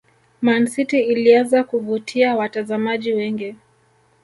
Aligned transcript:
Man 0.41 0.65
city 0.67 0.99
ilianza 1.03 1.63
kuvutia 1.63 2.35
watazamaji 2.35 3.13
wengi 3.13 3.55